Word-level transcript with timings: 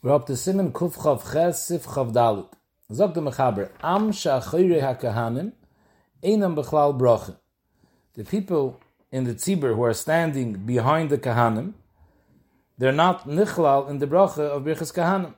We're 0.00 0.14
up 0.14 0.28
to 0.28 0.36
Simon 0.36 0.70
Kuf 0.70 0.94
Chav 0.94 1.32
Ches 1.32 1.60
Sif 1.60 1.84
Chav 1.84 2.12
Dalit. 2.12 2.52
Zog 2.92 3.14
the 3.14 3.20
Mechaber, 3.20 3.70
Am 3.82 4.12
Sha'achayre 4.12 4.80
HaKahanim, 4.80 5.50
Einam 6.22 6.54
Bechlal 6.54 6.96
Broche. 6.96 7.36
The 8.14 8.22
people 8.22 8.78
in 9.10 9.24
the 9.24 9.34
Tzibur 9.34 9.74
who 9.74 9.82
are 9.82 9.92
standing 9.92 10.52
behind 10.58 11.10
the 11.10 11.18
Kahanim, 11.18 11.72
they're 12.78 12.92
not 12.92 13.26
Nichlal 13.26 13.90
in 13.90 13.98
the 13.98 14.06
Broche 14.06 14.38
of 14.38 14.62
Birchas 14.62 14.94
Kahanim. 14.94 15.34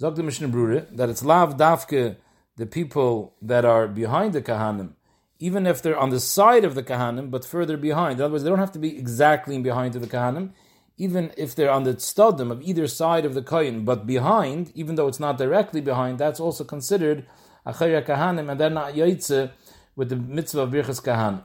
Zog 0.00 0.16
the 0.16 0.22
Mishnah 0.22 0.48
Brure, 0.48 0.86
that 0.90 1.10
it's 1.10 1.22
Lav 1.22 1.58
Davke, 1.58 2.16
the 2.56 2.64
people 2.64 3.34
that 3.42 3.66
are 3.66 3.86
behind 3.86 4.32
the 4.32 4.40
Kahanim, 4.40 4.94
even 5.38 5.66
if 5.66 5.82
they're 5.82 5.98
on 5.98 6.08
the 6.08 6.18
side 6.18 6.64
of 6.64 6.74
the 6.74 6.82
Kahanim, 6.82 7.30
but 7.30 7.44
further 7.44 7.76
behind. 7.76 8.20
In 8.20 8.24
other 8.24 8.32
words, 8.32 8.44
they 8.44 8.48
don't 8.48 8.58
have 8.58 8.72
to 8.72 8.78
be 8.78 8.98
exactly 8.98 9.58
behind 9.58 9.92
the 9.92 10.06
Kahanim, 10.06 10.52
even 10.96 11.32
if 11.36 11.54
they're 11.54 11.70
on 11.70 11.84
the 11.84 11.94
stadim 11.94 12.50
of 12.50 12.62
either 12.62 12.86
side 12.86 13.24
of 13.24 13.34
the 13.34 13.42
kohen, 13.42 13.84
but 13.84 14.06
behind, 14.06 14.72
even 14.74 14.94
though 14.94 15.08
it's 15.08 15.20
not 15.20 15.38
directly 15.38 15.80
behind, 15.80 16.18
that's 16.18 16.40
also 16.40 16.64
considered 16.64 17.26
achayya 17.66 18.04
kahanim, 18.04 18.50
and 18.50 18.60
they're 18.60 18.70
not 18.70 18.94
yaitze 18.94 19.50
with 19.96 20.08
the 20.08 20.16
mitzvah 20.16 20.62
of 20.62 20.70
birchas 20.70 21.02
kahanim. 21.02 21.44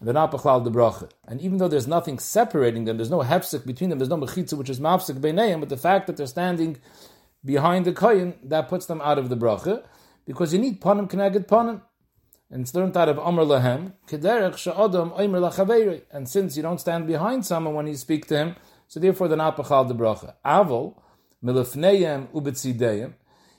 They're 0.00 0.12
not 0.12 0.32
bechlal 0.32 0.62
de 0.64 0.70
bracha. 0.70 1.10
And 1.26 1.40
even 1.40 1.58
though 1.58 1.68
there's 1.68 1.86
nothing 1.86 2.18
separating 2.18 2.84
them, 2.84 2.96
there's 2.96 3.10
no 3.10 3.20
hefsek 3.20 3.64
between 3.64 3.90
them, 3.90 3.98
there's 3.98 4.08
no 4.10 4.18
mechitza 4.18 4.54
which 4.54 4.68
is 4.68 4.80
mafsek 4.80 5.20
beineim, 5.20 5.60
but 5.60 5.68
the 5.68 5.76
fact 5.76 6.06
that 6.06 6.16
they're 6.16 6.26
standing 6.26 6.78
behind 7.44 7.84
the 7.84 7.92
kohen, 7.92 8.34
that 8.42 8.68
puts 8.68 8.86
them 8.86 9.00
out 9.00 9.18
of 9.18 9.28
the 9.28 9.36
bracha, 9.36 9.84
because 10.26 10.52
you 10.52 10.58
need 10.58 10.80
panim 10.80 11.08
keneged 11.08 11.46
panim. 11.46 11.82
And 12.50 12.62
it's 12.62 12.74
learned 12.74 12.96
out 12.96 13.08
of 13.08 13.18
Amr 13.18 13.42
Lahem, 13.42 13.94
Kederech 14.06 14.54
Sha'adam 14.54 15.18
Omer 15.18 15.40
Lachaveri. 15.40 16.02
And 16.12 16.28
since 16.28 16.56
you 16.56 16.62
don't 16.62 16.80
stand 16.80 17.06
behind 17.06 17.44
someone 17.44 17.74
when 17.74 17.86
you 17.86 17.96
speak 17.96 18.26
to 18.26 18.36
him, 18.36 18.56
so 18.94 19.00
therefore 19.00 19.26
they're 19.26 19.36
not 19.36 19.56
Bechal 19.56 19.88
de 19.88 19.92
Bracha. 19.92 20.34
Avol, 20.46 20.94
Milifneyem 21.44 22.28
Ubetzideyem, 22.28 23.14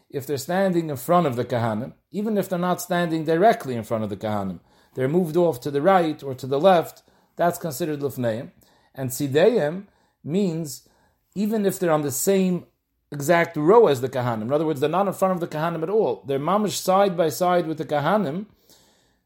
if 0.10 0.26
they're 0.26 0.38
standing 0.38 0.90
in 0.90 0.96
front 0.96 1.28
of 1.28 1.36
the 1.36 1.44
Kahanim, 1.44 1.92
even 2.10 2.38
if 2.38 2.48
they're 2.48 2.58
not 2.58 2.80
standing 2.80 3.26
directly 3.26 3.76
in 3.76 3.84
front 3.84 4.06
of 4.06 4.10
the 4.10 4.16
Kahanim, 4.16 4.62
they're 4.94 5.10
moved 5.10 5.36
off 5.36 5.60
to 5.60 5.70
the 5.70 5.82
right 5.82 6.24
or 6.24 6.36
to 6.36 6.48
the 6.48 6.58
left, 6.58 7.04
that's 7.36 7.60
considered 7.60 8.00
Lifneyem. 8.00 8.52
And 8.94 9.10
Sideyem 9.10 9.88
means 10.24 10.88
even 11.36 11.66
if 11.66 11.80
they're 11.80 11.92
on 11.92 12.04
the 12.04 12.14
same 12.14 12.66
exact 13.12 13.58
row 13.58 13.88
as 13.88 14.00
the 14.00 14.08
Kahanim. 14.08 14.44
In 14.44 14.54
other 14.54 14.66
words, 14.66 14.80
they're 14.80 14.90
not 14.90 15.08
in 15.08 15.14
front 15.14 15.34
of 15.34 15.42
the 15.42 15.50
Kahanim 15.50 15.84
at 15.84 15.90
all. 15.90 16.24
They're 16.26 16.40
mamish 16.40 16.78
side 16.78 17.18
by 17.18 17.28
side 17.28 17.68
with 17.68 17.78
the 17.78 17.84
Kahanim. 17.84 18.46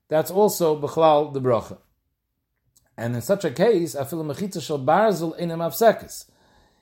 That's 0.08 0.32
also 0.32 0.76
Bechlal 0.82 1.32
the 1.36 1.40
Bracha. 1.40 1.78
And 3.00 3.16
in 3.16 3.22
such 3.22 3.46
a 3.46 3.52
case, 3.52 3.96
mechitza 3.96 4.62
shel 4.62 4.78
barzel. 4.80 6.26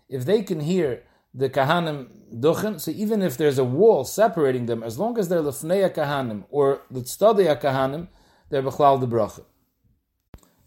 If 0.10 0.26
they 0.26 0.42
can 0.42 0.60
hear 0.62 1.04
the 1.32 1.48
kahanim 1.48 2.08
duchen, 2.34 2.80
so 2.82 2.90
even 2.90 3.22
if 3.22 3.38
there's 3.38 3.60
a 3.60 3.64
wall 3.64 4.04
separating 4.04 4.66
them, 4.66 4.82
as 4.82 4.98
long 4.98 5.20
as 5.20 5.30
they're 5.30 5.44
lefneya 5.44 5.94
kahanim 5.94 6.46
or 6.50 6.82
litztadeya 6.92 7.62
kahanim, 7.62 8.08
they're 8.50 8.64
bechlal 8.64 9.00
de 9.00 9.06
bracha. 9.06 9.44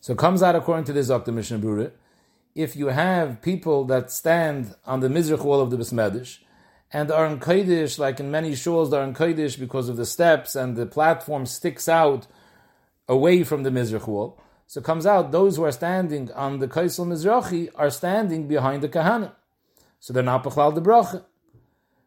So 0.01 0.13
it 0.13 0.19
comes 0.19 0.41
out 0.41 0.55
according 0.55 0.85
to 0.85 0.93
this 0.93 1.09
Dr. 1.09 1.33
Mishnah 1.33 1.59
Brura, 1.59 1.91
if 2.55 2.77
you 2.77 2.87
have 2.87 3.43
people 3.43 3.85
that 3.87 4.13
stand 4.13 4.77
on 4.87 5.01
the 5.01 5.09
mizrach 5.09 5.43
wall 5.43 5.61
of 5.61 5.71
the 5.71 5.77
Besmedish, 5.77 6.39
and 6.93 7.11
are 7.11 7.27
in 7.27 7.41
Kodesh, 7.41 7.99
like 7.99 8.21
in 8.21 8.31
many 8.31 8.53
shuls, 8.53 8.91
they're 8.91 9.03
in 9.03 9.15
Kodesh 9.15 9.59
because 9.59 9.89
of 9.89 9.97
the 9.97 10.07
steps 10.07 10.55
and 10.55 10.77
the 10.77 10.87
platform 10.87 11.45
sticks 11.45 11.89
out 11.89 12.29
away 13.09 13.43
from 13.43 13.65
the 13.65 13.71
mizrach 13.71 14.07
wall, 14.07 14.41
so 14.71 14.79
it 14.79 14.85
comes 14.85 15.05
out 15.05 15.33
those 15.33 15.57
who 15.57 15.65
are 15.65 15.73
standing 15.73 16.31
on 16.31 16.61
the 16.61 16.69
Kaisel 16.69 17.05
Mizrachi 17.05 17.71
are 17.75 17.91
standing 17.91 18.47
behind 18.47 18.85
the 18.85 18.89
Kahana. 18.89 19.33
So 19.99 20.13
they're 20.13 20.23
not 20.23 20.45
Bechlal 20.45 20.73
de 20.73 20.81
Bracha. 20.81 21.25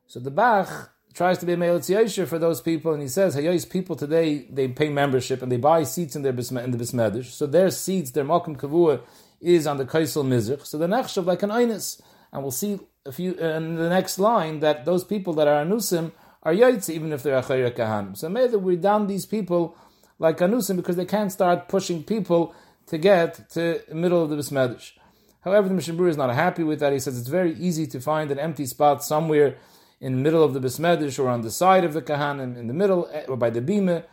So 0.08 0.22
the 0.22 0.32
Bach 0.32 0.94
tries 1.14 1.40
to 1.40 1.46
be 1.46 1.52
a 1.52 1.58
Me'eletz 1.58 2.26
for 2.26 2.40
those 2.40 2.62
people, 2.62 2.94
and 2.94 3.02
he 3.02 3.10
says, 3.10 3.36
Hayos 3.36 3.70
people 3.70 3.98
today, 3.98 4.48
they 4.50 4.70
pay 4.70 4.88
membership 4.88 5.42
and 5.42 5.52
they 5.52 5.58
buy 5.58 5.84
seats 5.84 6.16
in 6.16 6.22
their 6.22 6.32
in 6.32 6.72
the 6.72 6.78
Bismedish. 6.78 7.32
So 7.32 7.48
their 7.48 7.70
seats, 7.70 8.12
their 8.12 8.24
Malkum 8.24 8.56
Kavua, 8.56 9.02
is 9.42 9.68
on 9.68 9.76
the 9.76 9.84
Kaisel 9.84 10.24
Mizrach. 10.24 10.66
So 10.66 10.78
they're 10.78 10.88
nechshav 10.88 11.26
like 11.26 11.44
an 11.44 11.50
Einis. 11.50 12.02
And 12.32 12.44
we'll 12.44 12.52
see 12.52 12.80
a 13.06 13.12
few 13.12 13.36
uh, 13.42 13.58
in 13.58 13.76
the 13.76 13.90
next 13.90 14.20
line 14.20 14.62
that 14.62 14.86
those 14.86 15.04
people 15.04 15.34
that 15.34 15.50
are 15.50 15.66
Anusim 15.66 16.14
are 16.42 16.54
Yaitz, 16.54 16.90
even 16.90 17.12
if 17.12 17.24
they're 17.24 17.42
Achayra 17.42 17.72
Kahanim. 17.72 18.16
So 18.16 18.30
may 18.30 18.46
maybe 18.46 18.56
we're 18.56 18.78
down 18.78 19.08
these 19.08 19.26
people 19.26 19.76
like 20.20 20.38
Anusim 20.40 20.76
because 20.76 20.96
they 20.96 21.06
can't 21.06 21.32
start 21.32 21.68
pushing 21.68 22.04
people 22.04 22.54
to 22.88 22.98
get 22.98 23.50
to 23.52 23.82
the 23.88 23.96
middle 23.96 24.24
of 24.24 24.30
the 24.30 24.36
Bismedish. 24.36 24.94
However, 25.42 25.68
the 25.68 25.74
Mishnah 25.74 26.04
is 26.06 26.18
not 26.18 26.34
happy 26.34 26.64
with 26.64 26.80
that. 26.80 26.94
He 26.94 27.00
says 27.00 27.20
it's 27.20 27.28
very 27.28 27.54
easy 27.56 27.86
to 27.88 28.00
find 28.00 28.32
an 28.32 28.40
empty 28.40 28.66
spot 28.66 29.04
somewhere 29.04 29.58
in 30.00 30.16
the 30.16 30.22
middle 30.22 30.44
of 30.44 30.54
the 30.54 30.60
Bismedish 30.60 31.20
or 31.20 31.30
on 31.30 31.42
the 31.42 31.52
side 31.52 31.84
of 31.84 31.94
the 31.94 32.02
Kahanim, 32.02 32.58
in 32.58 32.68
the 32.68 32.74
middle 32.74 33.10
eh, 33.12 33.26
or 33.28 33.36
by 33.36 33.50
the 33.50 33.62
Bima, 33.62 34.06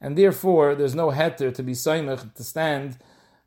and 0.00 0.16
therefore 0.16 0.74
there's 0.74 0.94
no 0.94 1.08
heter 1.10 1.52
to 1.54 1.62
be 1.62 1.72
Saimach 1.72 2.34
to 2.34 2.44
stand 2.44 2.98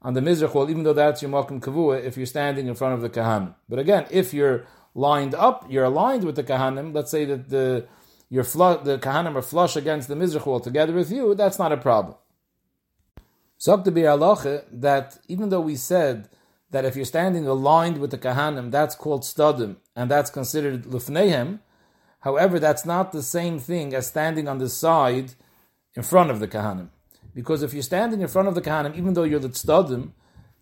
on 0.01 0.13
the 0.13 0.21
Mizrach 0.21 0.53
wall, 0.53 0.69
even 0.69 0.83
though 0.83 0.93
that's 0.93 1.21
your 1.21 1.31
Malkum 1.31 1.59
Kavua, 1.59 2.03
if 2.03 2.17
you're 2.17 2.25
standing 2.25 2.67
in 2.67 2.75
front 2.75 2.93
of 2.93 3.01
the 3.01 3.09
Kahanim. 3.09 3.55
But 3.69 3.79
again, 3.79 4.05
if 4.09 4.33
you're 4.33 4.65
lined 4.93 5.35
up, 5.35 5.65
you're 5.69 5.85
aligned 5.85 6.23
with 6.23 6.35
the 6.35 6.43
Kahanim, 6.43 6.93
let's 6.93 7.11
say 7.11 7.25
that 7.25 7.49
the 7.49 7.87
your 8.31 8.45
the 8.45 8.97
Kahanim 8.97 9.35
are 9.35 9.41
flush 9.41 9.75
against 9.75 10.07
the 10.07 10.15
Mizrach 10.15 10.45
wall 10.45 10.61
together 10.61 10.93
with 10.93 11.11
you, 11.11 11.35
that's 11.35 11.59
not 11.59 11.73
a 11.73 11.77
problem. 11.77 12.15
Zog 13.61 13.83
the 13.83 13.91
Aloche 13.91 14.63
that 14.71 15.19
even 15.27 15.49
though 15.49 15.59
we 15.59 15.75
said 15.75 16.29
that 16.71 16.85
if 16.85 16.95
you're 16.95 17.03
standing 17.03 17.45
aligned 17.45 17.97
with 17.97 18.09
the 18.09 18.17
Kahanim, 18.17 18.71
that's 18.71 18.95
called 18.95 19.23
Stadim, 19.23 19.75
and 19.97 20.09
that's 20.09 20.29
considered 20.29 20.85
Lufnehem, 20.85 21.59
however, 22.21 22.57
that's 22.57 22.85
not 22.85 23.11
the 23.11 23.21
same 23.21 23.59
thing 23.59 23.93
as 23.93 24.07
standing 24.07 24.47
on 24.47 24.59
the 24.59 24.69
side 24.69 25.33
in 25.93 26.01
front 26.01 26.31
of 26.31 26.39
the 26.39 26.47
Kahanim. 26.47 26.87
Because 27.35 27.61
if 27.61 27.73
you're 27.73 27.83
standing 27.83 28.21
in 28.21 28.29
front 28.29 28.47
of 28.47 28.55
the 28.55 28.61
Kahanim, 28.61 28.95
even 28.95 29.13
though 29.13 29.23
you're 29.23 29.39
the 29.39 29.49
Stadim, 29.49 30.11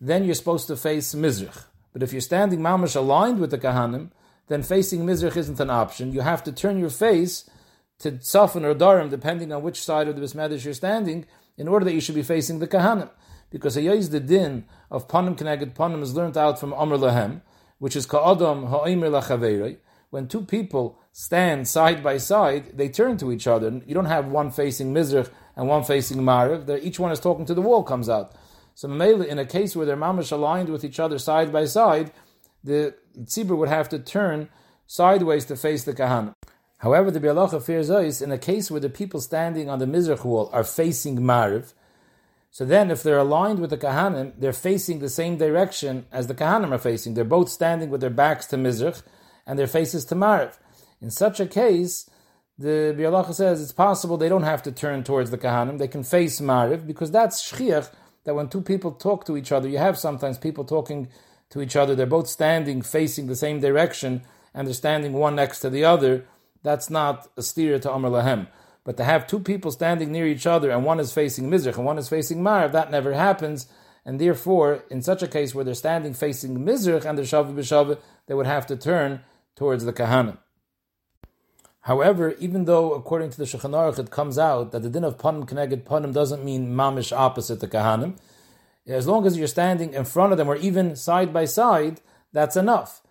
then 0.00 0.24
you're 0.24 0.34
supposed 0.34 0.66
to 0.66 0.76
face 0.76 1.14
Mizrach. 1.14 1.66
But 1.92 2.02
if 2.02 2.12
you're 2.12 2.20
standing 2.20 2.58
mamash 2.58 2.96
aligned 2.96 3.38
with 3.38 3.52
the 3.52 3.58
Kahanim, 3.58 4.10
then 4.48 4.64
facing 4.64 5.06
Mizrach 5.06 5.36
isn't 5.36 5.60
an 5.60 5.70
option. 5.70 6.12
You 6.12 6.22
have 6.22 6.42
to 6.42 6.52
turn 6.52 6.76
your 6.76 6.90
face 6.90 7.48
to 8.00 8.20
soften 8.20 8.64
or 8.64 8.74
Darim, 8.74 9.08
depending 9.10 9.52
on 9.52 9.62
which 9.62 9.82
side 9.82 10.08
of 10.08 10.16
the 10.16 10.22
Bismedish 10.22 10.64
you're 10.64 10.74
standing, 10.74 11.26
in 11.56 11.68
order 11.68 11.84
that 11.84 11.94
you 11.94 12.00
should 12.00 12.14
be 12.14 12.22
facing 12.22 12.58
the 12.58 12.68
Kahanim. 12.68 13.10
Because 13.50 13.76
Hayyiz 13.76 14.10
the 14.10 14.20
din 14.20 14.64
of 14.90 15.08
Panim 15.08 15.36
Keneged 15.36 15.74
Panim 15.74 16.02
is 16.02 16.14
learned 16.14 16.36
out 16.36 16.58
from 16.58 16.72
Amr 16.74 16.96
Lahem, 16.96 17.42
which 17.78 17.96
is 17.96 18.06
Ka'adam 18.06 18.68
Ha'imir 18.68 19.10
Lachaveirei. 19.10 19.76
When 20.10 20.26
two 20.28 20.42
people 20.42 20.98
stand 21.12 21.68
side 21.68 22.02
by 22.02 22.18
side, 22.18 22.76
they 22.76 22.88
turn 22.88 23.16
to 23.18 23.32
each 23.32 23.46
other. 23.46 23.80
You 23.86 23.94
don't 23.94 24.06
have 24.06 24.26
one 24.26 24.50
facing 24.50 24.92
Mizrach 24.92 25.30
and 25.56 25.68
one 25.68 25.84
facing 25.84 26.18
Mariv. 26.18 26.82
Each 26.82 26.98
one 26.98 27.12
is 27.12 27.20
talking 27.20 27.46
to 27.46 27.54
the 27.54 27.62
wall, 27.62 27.82
comes 27.82 28.08
out. 28.08 28.34
So 28.74 28.90
in 28.90 29.38
a 29.38 29.44
case 29.44 29.76
where 29.76 29.84
they're 29.84 29.96
mamish 29.96 30.32
aligned 30.32 30.68
with 30.68 30.84
each 30.84 30.98
other 30.98 31.18
side 31.18 31.52
by 31.52 31.66
side, 31.66 32.12
the 32.64 32.94
tzibur 33.18 33.56
would 33.56 33.68
have 33.68 33.88
to 33.90 33.98
turn 33.98 34.48
sideways 34.86 35.44
to 35.46 35.56
face 35.56 35.84
the 35.84 35.92
kahanim. 35.92 36.34
However, 36.80 37.10
the 37.10 37.20
Bialacha 37.20 37.62
fears 37.62 37.90
is 37.90 38.22
in 38.22 38.32
a 38.32 38.38
case 38.38 38.70
where 38.70 38.80
the 38.80 38.88
people 38.88 39.20
standing 39.20 39.68
on 39.68 39.78
the 39.78 39.86
Mizrach 39.86 40.24
wall 40.24 40.48
are 40.52 40.64
facing 40.64 41.18
Mariv, 41.18 41.74
so 42.50 42.64
then 42.64 42.90
if 42.90 43.02
they're 43.02 43.18
aligned 43.18 43.60
with 43.60 43.70
the 43.70 43.78
Kahanim, 43.78 44.32
they're 44.36 44.52
facing 44.52 44.98
the 44.98 45.08
same 45.08 45.36
direction 45.36 46.06
as 46.10 46.26
the 46.26 46.34
Kahanim 46.34 46.72
are 46.72 46.78
facing. 46.78 47.14
They're 47.14 47.24
both 47.24 47.48
standing 47.48 47.90
with 47.90 48.00
their 48.00 48.10
backs 48.10 48.46
to 48.46 48.56
Mizrach 48.56 49.02
and 49.46 49.58
their 49.58 49.68
faces 49.68 50.04
to 50.06 50.16
Mariv. 50.16 50.56
In 51.00 51.10
such 51.10 51.38
a 51.38 51.46
case, 51.46 52.10
the 52.58 52.94
Bialacha 52.98 53.34
says 53.34 53.62
it's 53.62 53.72
possible 53.72 54.16
they 54.16 54.28
don't 54.28 54.42
have 54.42 54.62
to 54.64 54.72
turn 54.72 55.04
towards 55.04 55.30
the 55.30 55.38
Kahanim, 55.38 55.78
they 55.78 55.88
can 55.88 56.02
face 56.02 56.40
Mariv, 56.40 56.86
because 56.86 57.10
that's 57.10 57.50
Shchiach, 57.50 57.92
that 58.24 58.34
when 58.34 58.48
two 58.48 58.60
people 58.62 58.92
talk 58.92 59.24
to 59.26 59.36
each 59.36 59.52
other, 59.52 59.68
you 59.68 59.78
have 59.78 59.96
sometimes 59.96 60.36
people 60.36 60.64
talking 60.64 61.08
to 61.50 61.62
each 61.62 61.76
other, 61.76 61.94
they're 61.94 62.06
both 62.06 62.28
standing 62.28 62.82
facing 62.82 63.28
the 63.28 63.36
same 63.36 63.60
direction, 63.60 64.22
and 64.52 64.66
they're 64.66 64.74
standing 64.74 65.12
one 65.12 65.36
next 65.36 65.60
to 65.60 65.70
the 65.70 65.84
other, 65.84 66.24
that's 66.62 66.90
not 66.90 67.28
a 67.36 67.42
steer 67.42 67.78
to 67.78 67.90
Amr 67.90 68.10
Lahem. 68.10 68.48
But 68.84 68.96
to 68.96 69.04
have 69.04 69.26
two 69.26 69.40
people 69.40 69.70
standing 69.70 70.10
near 70.10 70.26
each 70.26 70.46
other 70.46 70.70
and 70.70 70.84
one 70.84 71.00
is 71.00 71.12
facing 71.12 71.50
Mizrach 71.50 71.76
and 71.76 71.84
one 71.84 71.98
is 71.98 72.08
facing 72.08 72.42
Marav, 72.42 72.72
that 72.72 72.90
never 72.90 73.12
happens. 73.12 73.66
And 74.04 74.20
therefore, 74.20 74.84
in 74.90 75.02
such 75.02 75.22
a 75.22 75.28
case 75.28 75.54
where 75.54 75.64
they're 75.64 75.74
standing 75.74 76.14
facing 76.14 76.58
Mizrach 76.58 77.04
and 77.04 77.18
the 77.18 77.22
Shavah 77.22 77.54
B'Shavah, 77.54 77.98
they 78.26 78.34
would 78.34 78.46
have 78.46 78.66
to 78.68 78.76
turn 78.76 79.20
towards 79.54 79.84
the 79.84 79.92
Kahanim. 79.92 80.38
However, 81.82 82.34
even 82.38 82.66
though 82.66 82.92
according 82.92 83.30
to 83.30 83.38
the 83.38 83.44
Shulchan 83.44 83.72
Aruch 83.72 83.98
it 83.98 84.10
comes 84.10 84.38
out 84.38 84.72
that 84.72 84.82
the 84.82 84.90
din 84.90 85.04
of 85.04 85.16
panim 85.16 85.48
keneged 85.48 85.82
panim 85.84 86.12
doesn't 86.12 86.44
mean 86.44 86.74
mamish 86.74 87.10
opposite 87.16 87.60
the 87.60 87.68
kahanim, 87.68 88.18
as 88.86 89.06
long 89.06 89.26
as 89.26 89.38
you're 89.38 89.46
standing 89.46 89.94
in 89.94 90.04
front 90.04 90.32
of 90.32 90.38
them 90.38 90.48
or 90.48 90.56
even 90.56 90.96
side 90.96 91.32
by 91.32 91.44
side, 91.44 92.00
that's 92.32 92.56
enough. 92.56 93.02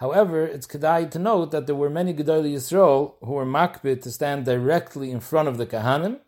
However, 0.00 0.46
it's 0.46 0.66
kedai 0.66 1.10
to 1.10 1.18
note 1.18 1.50
that 1.50 1.66
there 1.66 1.74
were 1.74 1.90
many 1.90 2.14
Gedolei 2.14 2.54
Yisrael 2.54 3.16
who 3.20 3.32
were 3.34 3.44
makbid 3.44 4.00
to 4.04 4.10
stand 4.10 4.46
directly 4.46 5.10
in 5.10 5.20
front 5.20 5.46
of 5.46 5.58
the 5.58 5.66
Kahanim. 5.66 6.20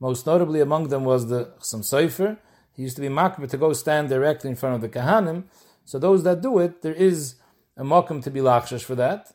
Most 0.00 0.26
notably 0.26 0.60
among 0.60 0.88
them 0.88 1.04
was 1.04 1.28
the 1.28 1.44
Chassam 1.60 1.82
Sofer. 1.82 2.38
He 2.72 2.82
used 2.82 2.96
to 2.96 3.00
be 3.00 3.06
makbid 3.06 3.48
to 3.50 3.56
go 3.56 3.72
stand 3.74 4.08
directly 4.08 4.50
in 4.50 4.56
front 4.56 4.74
of 4.74 4.80
the 4.80 4.88
Kahanim. 4.88 5.44
So 5.84 6.00
those 6.00 6.24
that 6.24 6.40
do 6.40 6.58
it, 6.58 6.82
there 6.82 6.94
is 6.94 7.36
a 7.76 7.84
mokum 7.84 8.24
to 8.24 8.30
be 8.30 8.40
lakshash 8.40 8.82
for 8.82 8.96
that. 8.96 9.32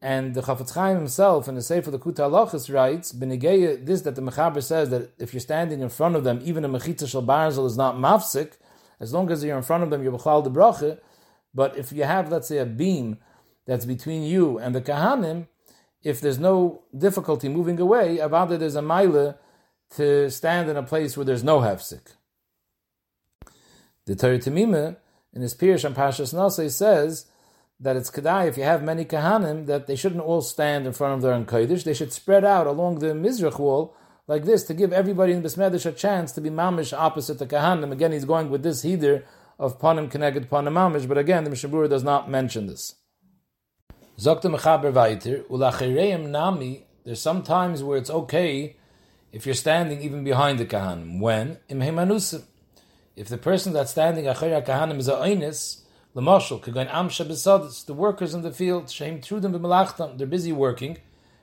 And 0.00 0.34
the 0.34 0.42
Chafetz 0.42 0.74
Chaim 0.74 0.96
himself 0.96 1.48
in 1.48 1.56
the 1.56 1.62
Sefer 1.62 1.90
the 1.90 1.98
Kuta 1.98 2.30
Halachas 2.30 2.72
writes, 2.72 3.12
B'negeya, 3.12 3.84
this 3.84 4.02
that 4.02 4.14
the 4.14 4.22
Mechaber 4.22 4.62
says 4.62 4.90
that 4.90 5.10
if 5.18 5.34
you're 5.34 5.40
standing 5.40 5.80
in 5.80 5.88
front 5.88 6.14
of 6.14 6.22
them, 6.22 6.40
even 6.44 6.64
a 6.64 6.68
Mechitza 6.68 7.08
Shal 7.08 7.66
is 7.66 7.76
not 7.76 7.96
mafsik, 7.96 8.52
as 9.00 9.12
long 9.12 9.32
as 9.32 9.42
you're 9.42 9.56
in 9.56 9.64
front 9.64 9.82
of 9.82 9.90
them, 9.90 10.04
you're 10.04 10.12
B'chlal 10.12 10.44
de 10.44 10.50
Bracha. 10.50 11.00
But 11.56 11.78
if 11.78 11.90
you 11.90 12.04
have, 12.04 12.30
let's 12.30 12.48
say, 12.48 12.58
a 12.58 12.66
beam 12.66 13.16
that's 13.64 13.86
between 13.86 14.22
you 14.22 14.58
and 14.58 14.74
the 14.74 14.82
Kahanim, 14.82 15.48
if 16.02 16.20
there's 16.20 16.38
no 16.38 16.82
difficulty 16.96 17.48
moving 17.48 17.80
away, 17.80 18.18
Avada 18.18 18.58
there's 18.58 18.76
a 18.76 18.82
Maila 18.82 19.38
to 19.96 20.30
stand 20.30 20.68
in 20.68 20.76
a 20.76 20.82
place 20.82 21.16
where 21.16 21.24
there's 21.24 21.42
no 21.42 21.60
Hefsik. 21.60 22.14
The 24.04 24.14
Torah 24.14 24.38
Tamima, 24.38 24.96
in 25.32 25.40
his 25.40 25.54
Pirish 25.54 25.84
and 25.84 25.96
Pashas 25.96 26.34
Nasai, 26.34 26.70
says 26.70 27.24
that 27.80 27.96
it's 27.96 28.10
Kedai, 28.10 28.48
if 28.48 28.58
you 28.58 28.64
have 28.64 28.82
many 28.82 29.06
Kahanim, 29.06 29.64
that 29.66 29.86
they 29.86 29.96
shouldn't 29.96 30.22
all 30.22 30.42
stand 30.42 30.86
in 30.86 30.92
front 30.92 31.14
of 31.14 31.22
their 31.22 31.42
Kodesh, 31.44 31.84
they 31.84 31.94
should 31.94 32.12
spread 32.12 32.44
out 32.44 32.66
along 32.66 32.98
the 32.98 33.14
Mizrach 33.14 33.58
wall 33.58 33.96
like 34.26 34.44
this 34.44 34.62
to 34.64 34.74
give 34.74 34.92
everybody 34.92 35.32
in 35.32 35.42
Besmedish 35.42 35.86
a 35.86 35.92
chance 35.92 36.32
to 36.32 36.42
be 36.42 36.50
mamish 36.50 36.92
opposite 36.96 37.38
the 37.38 37.46
Kahanim. 37.46 37.92
Again, 37.92 38.12
he's 38.12 38.26
going 38.26 38.50
with 38.50 38.62
this 38.62 38.82
header 38.82 39.24
of 39.58 39.80
Panim 39.80 40.10
connected 40.10 40.50
Panim 40.50 40.72
mamish, 40.72 41.08
but 41.08 41.18
again, 41.18 41.44
the 41.44 41.50
Mishabura 41.50 41.88
does 41.88 42.04
not 42.04 42.30
mention 42.30 42.66
this. 42.66 42.94
Zokta 44.18 44.54
Mechaber 44.54 44.92
Vaiter, 44.92 45.44
Ulachireim 45.44 46.28
Nami, 46.28 46.84
there's 47.04 47.20
some 47.20 47.42
times 47.42 47.82
where 47.82 47.98
it's 47.98 48.10
okay 48.10 48.76
if 49.32 49.44
you're 49.46 49.54
standing 49.54 50.00
even 50.00 50.24
behind 50.24 50.58
the 50.58 50.64
Kahanim. 50.66 51.20
When? 51.20 51.58
Im 51.68 51.80
If 51.80 53.28
the 53.28 53.38
person 53.38 53.72
that's 53.72 53.90
standing 53.90 54.24
Achir 54.24 54.64
Kahanim 54.64 54.98
is 54.98 55.08
a 55.08 55.16
Einis, 55.16 55.82
Lamashal, 56.14 56.60
Kagan 56.62 56.88
Amsha 56.88 57.26
Besadis, 57.26 57.84
the 57.84 57.92
workers 57.94 58.32
in 58.32 58.40
the 58.42 58.50
field, 58.50 58.90
Shem 58.90 59.20
Trudim 59.20 59.52
B'Malachtam, 59.54 60.16
they're 60.16 60.26
busy 60.26 60.52
working. 60.52 60.98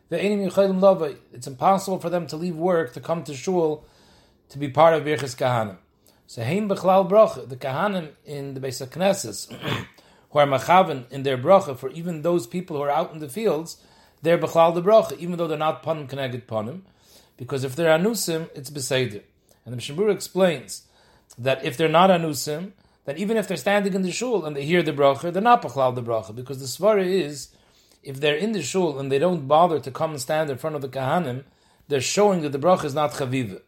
It's 0.10 1.48
impossible 1.48 2.00
for 2.00 2.10
them 2.10 2.28
to 2.28 2.36
leave 2.36 2.56
work 2.56 2.94
to 2.94 3.00
come 3.00 3.24
to 3.24 3.34
shul 3.34 3.86
to 4.50 4.58
be 4.58 4.70
part 4.70 4.94
of 4.94 5.04
Birchas 5.04 5.36
Kahanim. 5.36 5.78
So 6.26 6.44
Heim 6.44 6.70
Bechlal 6.70 7.10
Bracha, 7.10 7.48
the 7.48 7.56
Kahanim 7.56 8.10
in 8.26 8.54
the 8.54 8.60
Beis 8.60 8.86
Knesses, 8.88 9.52
who 10.30 10.40
are 10.40 10.48
machaven 10.48 11.10
in 11.12 11.24
their 11.24 11.38
bracha 11.38 11.78
for 11.78 11.90
even 11.90 12.22
those 12.22 12.48
people 12.48 12.78
who 12.78 12.84
are 12.84 12.90
out 12.90 13.14
in 13.14 13.20
the 13.20 13.30
fields, 13.30 13.78
they're 14.22 14.38
Bechlal 14.38 14.74
the 14.74 14.82
bracha, 14.82 15.18
even 15.20 15.38
though 15.38 15.48
they're 15.48 15.58
not 15.58 15.84
Panim 15.84 16.08
connected 16.08 16.48
Panim, 16.48 16.82
because 17.38 17.64
if 17.64 17.76
they're 17.76 17.98
Anusim, 17.98 18.50
it's 18.56 18.70
Beseder. 18.70 19.22
And 19.66 19.74
the 19.74 19.78
Mishabur 19.78 20.12
explains 20.12 20.84
that 21.38 21.64
if 21.64 21.78
they're 21.78 21.90
not 21.90 22.10
Anusim, 22.10 22.72
that 23.06 23.18
even 23.18 23.38
if 23.38 23.48
they're 23.48 23.58
standing 23.58 23.94
in 23.94 24.02
the 24.02 24.12
shul 24.12 24.46
and 24.46 24.56
they 24.56 24.66
hear 24.66 24.82
the 24.82 24.94
bracha, 24.94 25.32
they're 25.32 25.42
not 25.42 25.62
b'chlal 25.62 25.94
the 25.94 26.02
bracha, 26.02 26.34
because 26.34 26.60
the 26.60 26.66
svara 26.66 27.06
is, 27.06 27.50
if 28.02 28.20
they're 28.20 28.36
in 28.36 28.54
the 28.54 28.62
shul 28.62 29.00
and 29.00 29.12
they 29.12 29.20
don't 29.20 29.48
bother 29.48 29.80
to 29.80 29.92
come 29.92 30.12
and 30.12 30.22
stand 30.22 30.50
in 30.50 30.58
front 30.58 30.76
of 30.76 30.82
the 30.82 30.88
kahanim, 30.88 31.44
they're 31.88 32.02
showing 32.02 32.42
that 32.42 32.52
the 32.52 32.60
bracha 32.60 32.86
is 32.86 32.94
not 32.94 33.12
chaviva. 33.12 33.62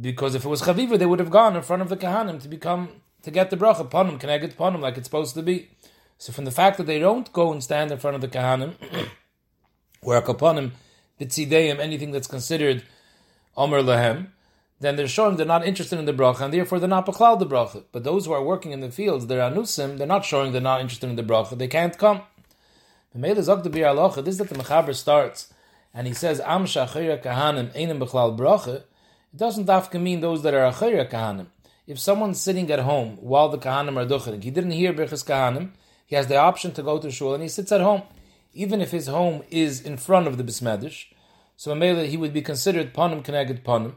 Because 0.00 0.34
if 0.34 0.44
it 0.44 0.48
was 0.48 0.62
chaviva, 0.62 0.98
they 0.98 1.06
would 1.06 1.18
have 1.18 1.30
gone 1.30 1.56
in 1.56 1.62
front 1.62 1.82
of 1.82 1.88
the 1.88 1.96
kahanim 1.96 2.40
to 2.42 2.48
become 2.48 2.88
to 3.22 3.30
get 3.30 3.50
the 3.50 3.56
bracha 3.56 3.88
panim, 3.88 4.18
can 4.18 4.30
I 4.30 4.38
get 4.38 4.56
panim 4.56 4.80
like 4.80 4.96
it's 4.96 5.06
supposed 5.06 5.34
to 5.34 5.42
be. 5.42 5.70
So 6.18 6.32
from 6.32 6.44
the 6.44 6.50
fact 6.50 6.76
that 6.78 6.86
they 6.86 6.98
don't 6.98 7.32
go 7.32 7.52
and 7.52 7.62
stand 7.62 7.90
in 7.90 7.98
front 7.98 8.14
of 8.14 8.20
the 8.20 8.28
kahanim, 8.28 8.74
where 10.00 10.18
a 10.18 10.22
kapanim, 10.22 10.72
bitzideim, 11.20 11.78
anything 11.78 12.10
that's 12.10 12.26
considered 12.26 12.84
omer 13.56 13.82
lahem, 13.82 14.28
then 14.80 14.96
they're 14.96 15.08
showing 15.08 15.36
they're 15.36 15.46
not 15.46 15.64
interested 15.64 15.98
in 15.98 16.04
the 16.04 16.12
bracha, 16.12 16.40
and 16.42 16.52
therefore 16.52 16.80
they're 16.80 16.88
not 16.88 17.06
b'chlal 17.06 17.38
the 17.38 17.46
bracha. 17.46 17.84
But 17.92 18.02
those 18.02 18.26
who 18.26 18.32
are 18.32 18.42
working 18.42 18.72
in 18.72 18.80
the 18.80 18.90
fields, 18.90 19.26
they're 19.28 19.48
anusim, 19.48 19.98
they're 19.98 20.06
not 20.06 20.24
showing 20.24 20.52
they're 20.52 20.60
not 20.60 20.80
interested 20.80 21.08
in 21.08 21.16
the 21.16 21.22
bracha, 21.22 21.56
they 21.56 21.68
can't 21.68 21.96
come. 21.96 22.22
This 23.14 23.38
is 23.38 23.46
that 23.46 23.62
the 23.62 23.70
Mechaber 23.70 24.94
starts, 24.94 25.52
and 25.94 26.06
he 26.06 26.14
says, 26.14 26.40
Am 26.40 26.64
kahanim 26.64 27.72
einim 27.74 27.98
b'chlal 27.98 28.36
bracha, 28.36 28.84
it 29.32 29.38
doesn't 29.38 29.66
to 29.66 29.98
mean 29.98 30.20
those 30.20 30.42
that 30.42 30.54
are 30.54 30.70
achira 30.70 31.08
kahanim. 31.10 31.46
If 31.86 31.98
someone's 31.98 32.40
sitting 32.40 32.70
at 32.70 32.80
home 32.80 33.16
while 33.20 33.48
the 33.48 33.58
kahanim 33.58 33.96
are 33.96 34.06
duchening, 34.06 34.44
he 34.44 34.50
didn't 34.50 34.72
hear 34.72 34.92
birchas 34.92 35.24
kahanim, 35.24 35.70
he 36.06 36.16
has 36.16 36.26
the 36.26 36.36
option 36.36 36.72
to 36.72 36.82
go 36.82 36.98
to 36.98 37.10
shul, 37.10 37.34
and 37.34 37.42
he 37.42 37.48
sits 37.48 37.72
at 37.72 37.80
home. 37.80 38.02
Even 38.52 38.82
if 38.82 38.90
his 38.90 39.06
home 39.06 39.42
is 39.50 39.80
in 39.80 39.96
front 39.96 40.26
of 40.26 40.36
the 40.36 40.44
bismedish, 40.44 41.06
so 41.56 41.74
he 41.74 42.16
would 42.16 42.34
be 42.34 42.42
considered 42.42 42.92
panim 42.92 43.24
connected 43.24 43.64
panim, 43.64 43.94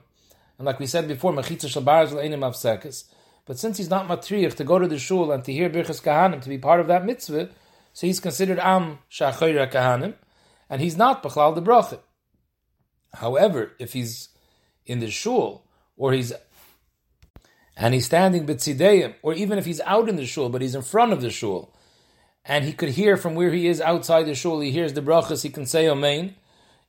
and 0.58 0.66
like 0.66 0.80
we 0.80 0.88
said 0.88 1.08
before, 1.08 1.34
mechitza 1.34 1.68
shalbar 1.68 2.08
einim 2.14 2.40
avsekes. 2.40 3.04
But 3.46 3.60
since 3.60 3.78
he's 3.78 3.90
not 3.90 4.08
matriach 4.08 4.56
to 4.56 4.64
go 4.64 4.80
to 4.80 4.88
the 4.88 4.98
shul 4.98 5.32
and 5.32 5.44
to 5.44 5.52
hear 5.52 5.70
birchas 5.70 6.02
kahanim 6.02 6.42
to 6.42 6.50
be 6.50 6.58
part 6.58 6.80
of 6.80 6.88
that 6.88 7.06
mitzvah, 7.06 7.50
so 7.92 8.08
he's 8.08 8.22
considered 8.22 8.60
am 8.60 9.00
shachayra 9.12 9.70
kahanim, 9.70 10.14
and 10.70 10.82
he's 10.82 10.96
not 10.96 11.22
b'chlal 11.22 11.54
the 11.54 11.62
bracha. 11.62 12.00
However, 13.14 13.74
if 13.80 13.94
he's 13.94 14.30
in 14.86 15.00
the 15.00 15.10
shul 15.10 15.66
or 15.98 16.14
he's 16.14 16.34
and 17.78 17.94
he's 17.94 18.06
standing 18.06 18.46
b'tzideim, 18.46 19.16
or 19.22 19.34
even 19.34 19.58
if 19.58 19.66
he's 19.66 19.82
out 19.82 20.08
in 20.08 20.16
the 20.16 20.26
shul 20.26 20.50
but 20.50 20.62
he's 20.62 20.76
in 20.76 20.82
front 20.82 21.14
of 21.14 21.22
the 21.22 21.30
shul, 21.30 21.74
and 22.46 22.64
he 22.64 22.74
could 22.74 22.90
hear 22.90 23.18
from 23.18 23.36
where 23.36 23.52
he 23.52 23.68
is 23.68 23.82
outside 23.82 24.24
the 24.24 24.36
shul, 24.36 24.60
he 24.60 24.72
hears 24.72 24.94
the 24.94 25.02
brachas, 25.02 25.44
he 25.44 25.50
can 25.50 25.66
say 25.66 25.90
amen 25.90 26.36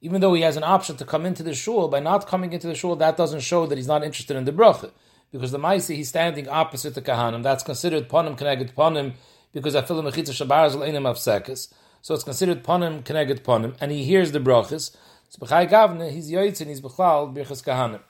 even 0.01 0.21
though 0.21 0.35
he 0.35 0.43
has 0.43 0.57
an 0.57 0.63
option 0.63 0.97
to 0.97 1.05
come 1.05 1.25
into 1.25 1.43
the 1.43 1.55
shul, 1.55 1.89
by 1.89 2.01
not 2.01 2.27
coming 2.27 2.53
into 2.53 2.67
the 2.67 2.75
shul, 2.75 2.97
that 2.97 3.17
doesn't 3.17 3.41
show 3.41 3.67
that 3.67 3.77
he's 3.77 3.87
not 3.87 4.05
interested 4.05 4.37
in 4.37 4.45
the 4.45 4.53
bracha. 4.53 4.91
Because 5.33 5.51
the 5.51 5.59
Maisi, 5.59 5.97
he's 5.97 6.09
standing 6.09 6.49
opposite 6.49 6.95
the 6.95 7.03
Kahanim. 7.03 7.43
That's 7.43 7.65
considered 7.65 8.09
Panim 8.09 8.37
connected 8.37 8.75
Panim, 8.75 9.15
because 9.53 9.75
Afilim 9.75 10.11
Mechitza 10.11 10.31
Shabar 10.31 10.71
Einim 10.71 11.03
Afsekis. 11.03 11.73
So 12.03 12.15
it's 12.15 12.25
considered 12.25 12.63
Panim 12.63 13.05
connected 13.05 13.43
Panim, 13.43 13.75
and 13.81 13.91
he 13.91 14.05
hears 14.05 14.33
the 14.33 14.39
brachas. 14.39 14.95
So 15.29 15.45
B'chai 15.45 15.69
Gavne, 15.69 16.11
he's 16.11 16.31
Yoitzin, 16.31 16.67
he's 16.67 16.81
B'chlal, 16.81 17.35
Birchas 17.35 17.65
Kahanim. 17.65 18.01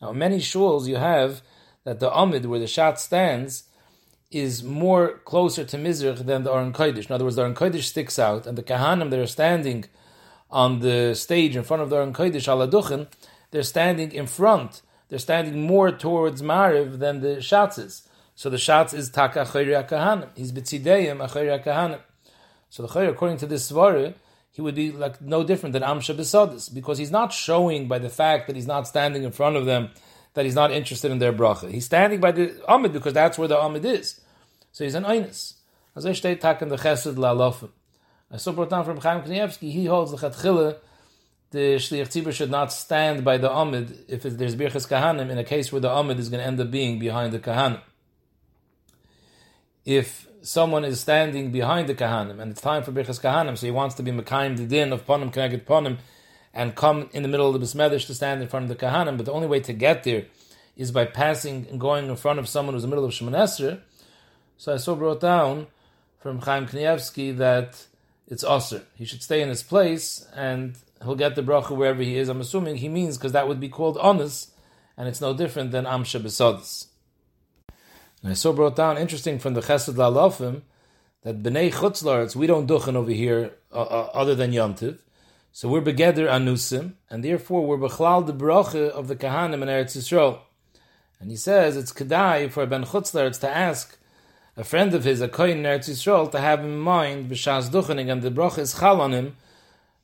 Now, 0.00 0.12
many 0.12 0.38
shuls, 0.38 0.86
you 0.86 0.96
have 0.96 1.42
that 1.84 2.00
the 2.00 2.10
Amid, 2.10 2.46
where 2.46 2.60
the 2.60 2.66
Shat 2.66 2.98
stands, 2.98 3.64
is 4.30 4.62
more 4.62 5.18
closer 5.24 5.64
to 5.64 5.76
Mizrach 5.76 6.24
than 6.24 6.44
the 6.44 6.52
Aron 6.52 6.72
Kodesh. 6.72 7.06
In 7.06 7.12
other 7.12 7.24
words, 7.24 7.36
the 7.36 7.42
Aron 7.42 7.54
Kodesh 7.54 7.82
sticks 7.82 8.18
out, 8.18 8.46
and 8.46 8.56
the 8.56 8.62
Kahanim 8.62 9.10
that 9.10 9.18
are 9.18 9.26
standing 9.26 9.86
on 10.50 10.80
the 10.80 11.14
stage 11.14 11.56
in 11.56 11.62
front 11.64 11.82
of 11.82 11.90
the 11.90 11.96
Aron 11.96 12.12
Kodesh 12.12 12.46
Aladuchen, 12.46 13.08
they're 13.50 13.62
standing 13.62 14.12
in 14.12 14.26
front. 14.26 14.82
They're 15.08 15.18
standing 15.18 15.66
more 15.66 15.90
towards 15.90 16.40
Mariv 16.40 16.98
than 17.00 17.20
the 17.20 17.38
Shatzes. 17.38 18.06
So 18.36 18.48
the 18.48 18.56
Shatz 18.56 18.94
is 18.94 19.10
Taka 19.10 19.40
Chayri 19.40 19.86
HaKahanim. 19.86 20.28
He's 20.36 20.52
B'tzideim 20.52 21.18
Achayri 21.18 21.62
HaKahanim. 21.62 22.00
So 22.68 22.84
the 22.84 22.88
Chayri, 22.88 23.10
according 23.10 23.38
to 23.38 23.46
this 23.46 23.70
Svara, 23.70 24.14
he 24.52 24.60
would 24.60 24.74
be 24.74 24.90
like 24.90 25.20
no 25.20 25.44
different 25.44 25.72
than 25.72 25.82
Amsha 25.82 26.14
Besodis, 26.14 26.72
because 26.72 26.98
he's 26.98 27.10
not 27.10 27.32
showing 27.32 27.88
by 27.88 27.98
the 27.98 28.08
fact 28.08 28.46
that 28.46 28.56
he's 28.56 28.66
not 28.66 28.86
standing 28.86 29.22
in 29.22 29.32
front 29.32 29.56
of 29.56 29.66
them 29.66 29.90
that 30.34 30.44
he's 30.44 30.54
not 30.54 30.70
interested 30.70 31.10
in 31.10 31.18
their 31.18 31.32
bracha. 31.32 31.70
He's 31.70 31.86
standing 31.86 32.20
by 32.20 32.32
the 32.32 32.60
Amid 32.68 32.92
because 32.92 33.12
that's 33.12 33.36
where 33.36 33.48
the 33.48 33.58
Amid 33.58 33.84
is. 33.84 34.20
So 34.72 34.84
he's 34.84 34.94
an 34.94 35.04
Einis. 35.04 35.54
As 35.96 36.06
I 36.06 36.12
state, 36.12 36.40
tak 36.40 36.62
in 36.62 36.68
the 36.68 36.76
Chesed 36.76 37.16
la'alofim. 37.16 37.70
I 38.30 38.36
saw 38.36 38.52
brought 38.52 38.70
down 38.70 38.84
from 38.84 39.00
Chaim 39.00 39.22
Kanievsky, 39.22 39.72
he 39.72 39.86
holds 39.86 40.12
the 40.12 40.16
Chatchila, 40.16 40.76
the 41.50 41.76
Shliach 41.76 42.08
Tzibur 42.08 42.32
should 42.32 42.50
not 42.50 42.72
stand 42.72 43.24
by 43.24 43.38
the 43.38 43.50
Amid 43.50 44.04
if 44.06 44.22
there's 44.22 44.54
Birchas 44.54 44.86
Kahanim 44.86 45.30
in 45.30 45.38
a 45.38 45.42
case 45.42 45.72
where 45.72 45.80
the 45.80 45.90
Amid 45.90 46.20
is 46.20 46.28
going 46.28 46.40
to 46.40 46.46
end 46.46 46.60
up 46.60 46.70
being 46.70 47.00
behind 47.00 47.32
the 47.32 47.40
Kahanim. 47.40 47.80
If 49.84 50.28
someone 50.42 50.84
is 50.84 51.00
standing 51.00 51.50
behind 51.50 51.88
the 51.88 51.94
Kahanim 51.94 52.40
and 52.40 52.50
it's 52.50 52.60
time 52.60 52.82
for 52.82 52.92
Birchas 52.92 53.20
Kahanim, 53.20 53.56
so 53.56 53.66
he 53.66 53.72
wants 53.72 53.94
to 53.96 54.02
be 54.02 54.10
Mekayim 54.10 54.56
the 54.56 54.66
din 54.66 54.92
of 54.92 55.06
ponim 55.06 55.32
connected 55.32 55.66
ponim, 55.66 55.98
and 56.52 56.74
come 56.74 57.08
in 57.12 57.22
the 57.22 57.28
middle 57.28 57.46
of 57.46 57.60
the 57.60 57.64
Bismedish 57.64 58.06
to 58.06 58.14
stand 58.14 58.42
in 58.42 58.48
front 58.48 58.70
of 58.70 58.76
the 58.76 58.86
Kahanim, 58.86 59.16
but 59.16 59.26
the 59.26 59.32
only 59.32 59.46
way 59.46 59.60
to 59.60 59.72
get 59.72 60.04
there 60.04 60.24
is 60.76 60.90
by 60.90 61.04
passing 61.04 61.66
and 61.70 61.78
going 61.78 62.08
in 62.08 62.16
front 62.16 62.38
of 62.38 62.48
someone 62.48 62.74
who's 62.74 62.84
in 62.84 62.90
the 62.90 62.96
middle 62.96 63.04
of 63.04 63.12
Shemoneh 63.12 63.80
So 64.56 64.74
I 64.74 64.76
saw 64.76 64.94
brought 64.94 65.20
down 65.20 65.66
from 66.18 66.40
Chaim 66.40 66.66
Kanievsky 66.66 67.36
that 67.36 67.86
it's 68.26 68.44
Aser. 68.44 68.82
He 68.94 69.04
should 69.04 69.22
stay 69.22 69.42
in 69.42 69.48
his 69.48 69.62
place 69.62 70.26
and 70.34 70.76
he'll 71.02 71.16
get 71.16 71.34
the 71.34 71.42
bracha 71.42 71.76
wherever 71.76 72.02
he 72.02 72.16
is. 72.16 72.28
I'm 72.28 72.40
assuming 72.40 72.76
he 72.76 72.88
means 72.88 73.18
because 73.18 73.32
that 73.32 73.48
would 73.48 73.60
be 73.60 73.68
called 73.68 73.98
honest, 73.98 74.52
and 74.96 75.08
it's 75.08 75.20
no 75.20 75.34
different 75.34 75.70
than 75.70 75.84
Amsha 75.84 76.20
Besodis. 76.20 76.86
And 78.22 78.32
I 78.32 78.34
saw 78.34 78.52
brought 78.52 78.76
down, 78.76 78.98
interesting 78.98 79.38
from 79.38 79.54
the 79.54 79.60
Chesed 79.60 79.94
Lalofim, 79.94 80.62
that 81.22 81.42
B'nai 81.42 81.72
Chutzlaritz, 81.72 82.36
we 82.36 82.46
don't 82.46 82.68
duchen 82.68 82.94
over 82.94 83.10
here 83.10 83.52
uh, 83.72 83.82
uh, 83.82 84.10
other 84.12 84.34
than 84.34 84.52
Yontiv. 84.52 84.98
So 85.52 85.68
we're 85.68 85.80
begeder 85.80 86.28
anusim, 86.28 86.94
and 87.08 87.24
therefore 87.24 87.66
we're 87.66 87.76
bechlal 87.76 88.26
the 88.26 88.32
bracha 88.32 88.90
of 88.90 89.08
the 89.08 89.16
kahanim 89.16 89.62
in 89.62 89.68
Eretz 89.68 89.96
Yisrael. 89.96 90.38
And 91.18 91.30
he 91.30 91.36
says 91.36 91.76
it's 91.76 91.92
kedai 91.92 92.50
for 92.50 92.64
Ben 92.66 92.84
Chutzlaritz 92.84 93.40
to 93.40 93.48
ask 93.48 93.98
a 94.56 94.64
friend 94.64 94.94
of 94.94 95.04
his, 95.04 95.20
a 95.20 95.28
kohen 95.28 95.58
in 95.58 95.64
Eretz 95.64 95.88
Yisrael, 95.88 96.30
to 96.30 96.40
have 96.40 96.60
in 96.60 96.78
mind 96.78 97.30
b'shas 97.30 97.68
duchening, 97.70 98.12
and 98.12 98.22
the 98.22 98.30
bracha 98.30 98.58
is 98.58 98.78
chal 98.78 99.00
on 99.00 99.12
him, 99.12 99.36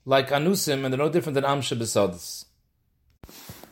like 0.05 0.31
anusim, 0.31 0.85
and 0.85 0.93
they're 0.93 0.99
no 0.99 1.09
different 1.09 1.35
than 1.35 1.45
amsha 1.45 1.79
b'sodis. 1.79 2.47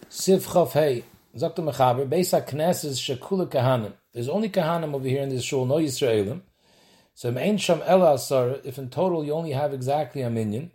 Siv 0.08 0.46
chof 0.46 0.72
hey, 0.72 1.04
Dr. 1.36 1.62
Mechaber, 1.62 2.08
Beis 2.08 2.30
HaKnesses 2.40 3.00
Shekula 3.00 3.48
Kahanim. 3.48 3.94
There's 4.14 4.28
only 4.28 4.48
Kahanim 4.48 4.94
over 4.94 5.08
here 5.08 5.22
in 5.22 5.28
this 5.28 5.42
shul, 5.42 5.66
no 5.66 5.76
Yisraelim. 5.76 6.40
So 7.16 7.32
sham 7.58 7.82
if 8.64 8.78
in 8.78 8.90
total 8.90 9.24
you 9.24 9.32
only 9.32 9.52
have 9.52 9.72
exactly 9.72 10.22
a 10.22 10.30
minyan, 10.30 10.72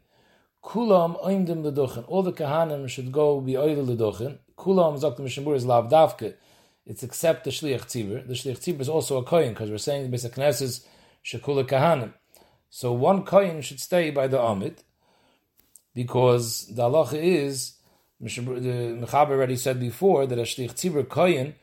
kulam 0.64 1.22
oimdim 1.22 1.64
leduchen. 1.64 2.06
All 2.08 2.24
the 2.24 2.32
kahanim 2.32 2.88
should 2.88 3.12
go 3.12 3.42
be 3.42 3.58
oil 3.58 3.86
leduchen. 3.86 4.38
Kulam 4.58 5.00
zok 5.00 5.18
the 5.18 5.24
mishnah 5.24 5.52
is 5.52 5.66
lav. 5.66 5.92
It's 6.86 7.04
except 7.04 7.44
the 7.44 7.52
shliach 7.52 7.82
tzibur. 7.82 8.26
The 8.26 8.34
shliach 8.34 8.60
tzibur 8.60 8.80
is 8.80 8.90
also 8.90 9.18
a 9.18 9.24
kohen 9.24 9.50
because 9.50 9.70
we're 9.70 9.78
saying 9.78 10.04
the 10.04 10.10
basic 10.10 10.36
knesses 10.36 10.86
shekula 11.26 11.68
kahanim. 11.68 12.14
So 12.70 12.94
one 12.94 13.24
kohen 13.24 13.62
should 13.62 13.82
stay 13.82 14.10
by 14.10 14.28
the 14.28 14.38
amit 14.38 14.78
because 15.94 16.68
the 16.74 16.84
halacha 16.84 17.22
is 17.22 17.74
the 18.22 18.26
Mechaber 18.26 19.32
already 19.32 19.58
said 19.58 19.78
before 19.78 20.26
that 20.26 20.40
a 20.40 20.44
shlich 20.44 20.74
tzibur 20.74 21.08
kohen 21.08 21.56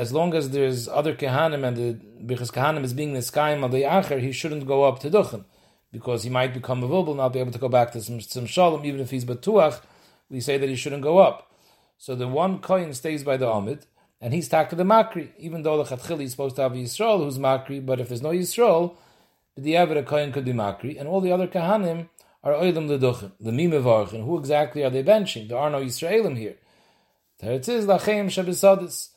as 0.00 0.14
long 0.14 0.32
as 0.32 0.48
there's 0.48 0.88
other 0.88 1.14
kehanim 1.14 1.62
and 1.68 1.76
the 1.76 1.88
bichas 2.28 2.50
kehanim 2.50 2.84
is 2.84 2.94
being 2.94 3.12
niskayim 3.12 3.62
al 3.62 3.68
acher, 3.68 4.18
he 4.18 4.32
shouldn't 4.32 4.66
go 4.66 4.84
up 4.84 4.98
to 5.00 5.10
duchen 5.10 5.44
because 5.92 6.22
he 6.22 6.30
might 6.30 6.54
become 6.54 6.82
available, 6.82 7.14
not 7.14 7.34
be 7.34 7.38
able 7.38 7.52
to 7.52 7.58
go 7.58 7.68
back 7.68 7.92
to 7.92 8.00
some, 8.00 8.46
shalom, 8.46 8.86
even 8.86 9.00
if 9.02 9.10
he's 9.10 9.26
batuach. 9.26 9.82
We 10.30 10.40
say 10.40 10.56
that 10.56 10.70
he 10.70 10.74
shouldn't 10.74 11.02
go 11.02 11.18
up. 11.18 11.52
So 11.98 12.14
the 12.14 12.28
one 12.28 12.60
kohen 12.60 12.94
stays 12.94 13.22
by 13.24 13.36
the 13.36 13.50
amid, 13.50 13.84
and 14.22 14.32
he's 14.32 14.48
taka 14.48 14.74
the 14.74 14.84
makri, 14.84 15.32
even 15.36 15.64
though 15.64 15.82
the 15.82 15.94
chatchili 15.94 16.22
is 16.22 16.30
supposed 16.30 16.56
to 16.56 16.62
have 16.62 16.72
Yisrael 16.72 17.18
who's 17.22 17.38
makri, 17.38 17.84
but 17.84 18.00
if 18.00 18.08
there's 18.08 18.22
no 18.22 18.30
Yisrael, 18.30 18.96
the 19.54 19.76
avid 19.76 20.06
kohen 20.06 20.32
could 20.32 20.46
be 20.46 20.54
makri, 20.54 20.98
and 20.98 21.10
all 21.10 21.20
the 21.20 21.32
other 21.32 21.46
kahanim 21.46 22.08
are 22.42 22.54
oilim 22.54 22.88
leduchen, 22.88 23.32
the 23.38 23.50
mimevarchen. 23.50 24.24
Who 24.24 24.38
exactly 24.38 24.82
are 24.82 24.90
they 24.90 25.02
benching? 25.02 25.50
There 25.50 25.58
are 25.58 25.68
no 25.68 25.82
Yisraelim 25.82 26.38
here. 26.38 26.56
There 27.40 27.52
it 27.52 27.68
is, 27.68 27.84
lachem 27.84 28.28
shabisadis 28.28 29.10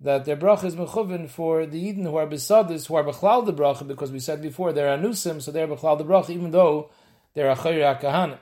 that 0.00 0.24
their 0.24 0.36
bracha 0.36 0.64
is 0.64 0.76
mechuvin 0.76 1.28
for 1.28 1.66
the 1.66 1.78
Eden 1.78 2.04
who 2.04 2.16
are 2.16 2.26
besadis, 2.26 2.86
who 2.86 2.94
are 2.94 3.02
bechlal 3.04 3.44
the 3.44 3.52
bracha, 3.52 3.86
because 3.86 4.12
we 4.12 4.20
said 4.20 4.40
before 4.40 4.72
they're 4.72 4.96
anusim, 4.96 5.42
so 5.42 5.50
they're 5.50 5.66
bechlal 5.66 5.98
the 5.98 6.04
bracha, 6.04 6.30
even 6.30 6.52
though 6.52 6.88
they're 7.34 7.54
achayir 7.54 8.00
kahana. 8.00 8.38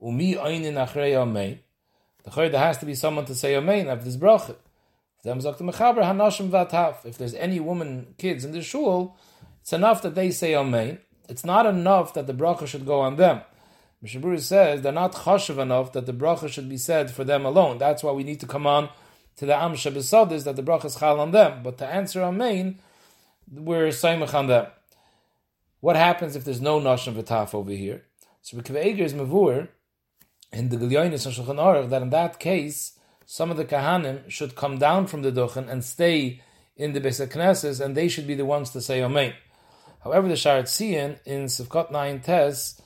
Umi 0.00 0.34
oinin 0.36 0.74
achrei 0.74 1.14
amein. 1.14 1.58
The 2.22 2.30
chayr 2.30 2.50
there 2.50 2.60
has 2.60 2.78
to 2.78 2.86
be 2.86 2.94
someone 2.94 3.24
to 3.26 3.34
say 3.34 3.54
amein 3.54 3.88
of 3.88 4.04
this 4.04 4.16
bracha. 4.16 4.56
If 5.26 7.16
there's 7.18 7.34
any 7.34 7.58
woman, 7.58 8.14
kids 8.18 8.44
in 8.44 8.52
the 8.52 8.62
shul, 8.62 9.16
it's 9.62 9.72
enough 9.72 10.02
that 10.02 10.14
they 10.14 10.30
say 10.30 10.52
amein. 10.52 10.98
It's 11.28 11.44
not 11.44 11.64
enough 11.64 12.12
that 12.14 12.26
the 12.26 12.34
bracha 12.34 12.66
should 12.66 12.84
go 12.84 13.00
on 13.00 13.16
them. 13.16 13.40
Mishaburi 14.04 14.38
says 14.38 14.82
they're 14.82 14.92
not 14.92 15.12
chashav 15.14 15.58
enough 15.58 15.92
that 15.92 16.04
the 16.04 16.12
bracha 16.12 16.50
should 16.50 16.68
be 16.68 16.76
said 16.76 17.10
for 17.10 17.24
them 17.24 17.46
alone. 17.46 17.78
That's 17.78 18.02
why 18.02 18.12
we 18.12 18.22
need 18.22 18.40
to 18.40 18.46
come 18.46 18.66
on 18.66 18.90
to 19.36 19.46
the 19.46 19.56
Am 19.56 19.72
Shabisod 19.72 20.44
that 20.44 20.56
the 20.56 20.62
bracha 20.62 20.86
is 20.86 20.96
chal 20.96 21.20
on 21.20 21.30
them. 21.30 21.62
But 21.62 21.78
to 21.78 21.86
answer 21.86 22.20
Amein, 22.20 22.76
we're 23.52 23.88
Saimach 23.88 24.34
on 24.34 24.46
them. 24.46 24.66
What 25.80 25.96
happens 25.96 26.34
if 26.34 26.44
there's 26.44 26.60
no 26.60 26.80
Nashim 26.80 27.14
V'taf 27.14 27.54
over 27.54 27.70
here? 27.70 28.04
So 28.42 28.56
Rekiv 28.58 28.84
Eger 28.84 29.04
is 29.04 29.14
Mavur, 29.14 29.68
in 30.52 30.68
the 30.68 30.76
Gilyonis 30.76 31.26
and 31.26 31.34
Shulchan 31.34 31.56
Aruch, 31.56 31.90
that 31.90 32.02
in 32.02 32.10
that 32.10 32.38
case, 32.38 32.98
some 33.26 33.50
of 33.50 33.56
the 33.56 33.64
Kahanim 33.64 34.30
should 34.30 34.54
come 34.54 34.78
down 34.78 35.06
from 35.06 35.22
the 35.22 35.32
Duchen 35.32 35.68
and 35.68 35.84
stay 35.84 36.40
in 36.76 36.92
the 36.92 37.00
Beis 37.00 37.26
Knesses, 37.26 37.84
and 37.84 37.96
they 37.96 38.08
should 38.08 38.26
be 38.26 38.34
the 38.34 38.44
ones 38.44 38.70
to 38.70 38.80
say 38.80 39.00
Amein. 39.00 39.34
However, 40.02 40.28
the 40.28 40.34
Sha'ar 40.34 40.62
HaTziyun 40.62 41.18
in 41.24 41.44
Sivkot 41.46 41.90
9 41.90 42.20
Tes 42.20 42.80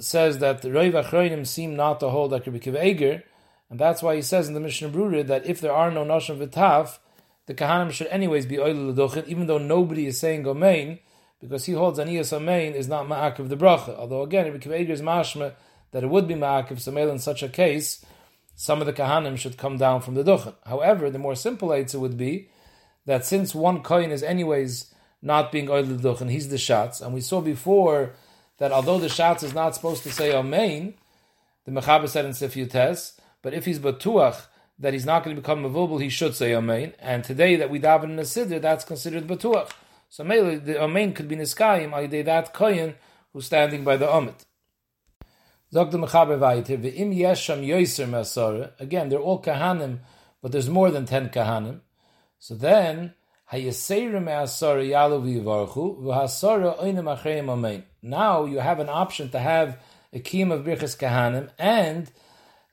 says 0.00 0.38
that 0.38 0.62
the 0.62 0.68
Reiv 0.68 1.46
seem 1.46 1.76
not 1.76 2.00
to 2.00 2.10
hold 2.10 2.32
like 2.32 2.44
Rekiv 2.44 2.84
Eger, 2.84 3.22
and 3.70 3.78
that's 3.78 4.02
why 4.02 4.14
he 4.14 4.22
says 4.22 4.48
in 4.48 4.54
the 4.54 4.60
Mishnah 4.60 4.90
Brura 4.90 5.26
that 5.26 5.46
if 5.46 5.60
there 5.60 5.72
are 5.72 5.90
no 5.90 6.04
Nashim 6.04 6.38
V'taf, 6.38 6.98
the 7.46 7.54
Kahanim 7.54 7.90
should 7.90 8.06
anyways 8.08 8.46
be 8.46 8.58
Oil 8.58 8.90
L'dochin, 8.90 9.24
even 9.26 9.46
though 9.46 9.58
nobody 9.58 10.06
is 10.06 10.18
saying 10.18 10.44
Gomein, 10.44 11.00
because 11.40 11.66
he 11.66 11.72
holds 11.72 11.98
Aniyas 11.98 12.36
Amein 12.36 12.74
is 12.74 12.88
not 12.88 13.06
Ma'akiv 13.06 13.48
the 13.48 13.56
Bracha. 13.56 13.96
Although 13.96 14.22
again, 14.22 14.46
Rabbi 14.46 14.58
Kiva 14.58 14.76
is 14.76 15.02
mashma 15.02 15.54
that 15.92 16.02
it 16.02 16.08
would 16.08 16.26
be 16.26 16.34
Ma'akiv 16.34 16.80
Samel 16.80 17.10
in 17.10 17.18
such 17.18 17.42
a 17.42 17.48
case, 17.48 18.04
some 18.54 18.80
of 18.80 18.86
the 18.86 18.92
Kahanim 18.92 19.36
should 19.36 19.56
come 19.56 19.76
down 19.76 20.00
from 20.00 20.14
the 20.14 20.24
Duchen. 20.24 20.54
However, 20.64 21.10
the 21.10 21.18
more 21.18 21.34
simple 21.34 21.72
answer 21.72 21.98
would 21.98 22.16
be 22.16 22.48
that 23.04 23.24
since 23.24 23.54
one 23.54 23.82
coin 23.82 24.10
is 24.10 24.22
anyways 24.22 24.94
not 25.22 25.52
being 25.52 25.68
Oil 25.68 25.84
L'dochin, 25.84 26.30
he's 26.30 26.48
the 26.48 26.56
Shatz, 26.56 27.00
and 27.00 27.12
we 27.12 27.20
saw 27.20 27.40
before 27.40 28.14
that 28.58 28.72
although 28.72 28.98
the 28.98 29.08
Shatz 29.08 29.42
is 29.42 29.54
not 29.54 29.74
supposed 29.74 30.02
to 30.04 30.12
say 30.12 30.32
Amein, 30.32 30.94
the 31.64 31.72
Mechaber 31.72 32.08
said 32.08 32.24
in 32.24 32.32
Sifyutes, 32.32 33.18
but 33.46 33.54
if 33.54 33.64
he's 33.64 33.78
batuach 33.78 34.46
that 34.76 34.92
he's 34.92 35.06
not 35.06 35.22
going 35.22 35.36
to 35.36 35.40
become 35.40 35.62
mavubal, 35.62 36.02
he 36.02 36.08
should 36.08 36.34
say 36.34 36.52
amen. 36.52 36.94
And 36.98 37.22
today 37.22 37.54
that 37.54 37.70
we 37.70 37.78
daven 37.78 38.06
in 38.06 38.16
the 38.16 38.24
siddur, 38.24 38.60
that's 38.60 38.84
considered 38.84 39.28
batuach. 39.28 39.70
So 40.08 40.24
maybe 40.24 40.56
the 40.56 40.82
amen 40.82 41.12
could 41.12 41.28
be 41.28 41.36
niskayim 41.36 41.92
al 41.92 42.08
that 42.24 42.52
kohen 42.52 42.96
who's 43.32 43.46
standing 43.46 43.84
by 43.84 43.98
the 43.98 44.12
omit. 44.12 44.44
Again, 48.80 49.08
they're 49.10 49.20
all 49.20 49.40
kahanim, 49.40 49.98
but 50.42 50.50
there's 50.50 50.68
more 50.68 50.90
than 50.90 51.04
ten 51.04 51.28
kahanim. 51.28 51.82
So 52.40 52.56
then, 52.56 53.14
now 53.52 53.58
you 58.44 58.58
have 58.58 58.80
an 58.80 58.88
option 58.88 59.28
to 59.30 59.38
have 59.38 59.78
a 60.12 60.18
kiyum 60.18 60.50
of 60.50 60.64
birchas 60.64 60.96
kahanim 60.98 61.50
and 61.60 62.10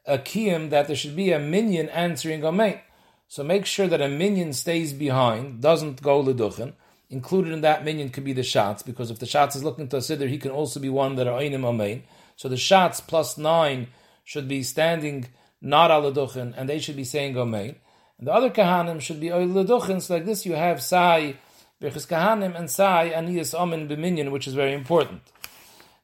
a 0.05 0.17
kiyum 0.17 0.69
that 0.69 0.87
there 0.87 0.95
should 0.95 1.15
be 1.15 1.31
a 1.31 1.39
minion 1.39 1.89
answering 1.89 2.43
Amen. 2.45 2.79
So 3.27 3.43
make 3.43 3.65
sure 3.65 3.87
that 3.87 4.01
a 4.01 4.07
minion 4.07 4.53
stays 4.53 4.93
behind, 4.93 5.61
doesn't 5.61 6.01
go 6.01 6.23
leduchen. 6.23 6.73
Included 7.09 7.53
in 7.53 7.61
that 7.61 7.85
minion 7.85 8.09
could 8.09 8.23
be 8.23 8.33
the 8.33 8.43
shots, 8.43 8.83
because 8.83 9.11
if 9.11 9.19
the 9.19 9.25
shots 9.25 9.55
is 9.55 9.63
looking 9.63 9.87
to 9.89 9.97
a 9.97 9.99
siddur, 9.99 10.27
he 10.27 10.37
can 10.37 10.51
also 10.51 10.79
be 10.79 10.89
one 10.89 11.15
that 11.15 11.27
are 11.27 11.39
oinim 11.39 11.65
Amen. 11.65 12.03
So 12.35 12.49
the 12.49 12.57
shots 12.57 12.99
plus 12.99 13.37
nine 13.37 13.87
should 14.23 14.47
be 14.47 14.63
standing 14.63 15.27
not 15.61 15.91
al 15.91 16.11
leduchen, 16.11 16.53
and 16.57 16.67
they 16.67 16.79
should 16.79 16.95
be 16.95 17.03
saying 17.03 17.37
Amen. 17.37 17.75
And 18.17 18.27
the 18.27 18.33
other 18.33 18.49
kahanim 18.49 18.99
should 18.99 19.19
be 19.19 19.31
oil 19.31 19.47
leduchen. 19.47 20.01
So 20.01 20.15
like 20.15 20.25
this, 20.25 20.45
you 20.45 20.53
have 20.53 20.81
sai 20.81 21.35
birchis 21.81 22.07
kahanim 22.07 22.57
and 22.57 22.69
sai 22.69 23.11
aniyas 23.15 23.53
amen 23.53 23.87
b'minyan, 23.87 24.31
which 24.31 24.47
is 24.47 24.53
very 24.53 24.73
important. 24.73 25.21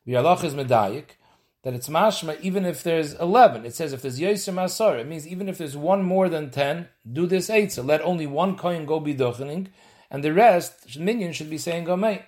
The 0.06 0.14
halach 0.14 0.44
is 0.44 0.56
medayik 0.56 1.06
that 1.64 1.74
it's 1.74 1.90
mashma 1.90 2.40
even 2.42 2.66
if 2.66 2.84
there's 2.84 3.14
11. 3.16 3.66
It 3.66 3.76
says 3.76 3.94
if 3.94 4.02
there's 4.02 4.20
Yosem 4.20 4.64
Asar, 4.64 4.98
it 4.98 5.08
means 5.08 5.28
even 5.28 5.50
if 5.50 5.58
there's 5.58 5.76
one 5.76 6.04
more 6.04 6.30
than 6.30 6.52
10, 6.52 6.88
do 7.12 7.28
this. 7.28 7.48
So 7.74 7.82
let 7.82 8.02
only 8.02 8.28
one 8.28 8.56
coin 8.56 8.86
go 8.86 9.00
be 9.00 9.16
dochening, 9.16 9.68
and 10.10 10.24
the 10.24 10.34
rest, 10.34 10.98
minion 10.98 11.34
should 11.34 11.50
be 11.50 11.58
saying 11.58 11.86
Gomei. 11.86 12.24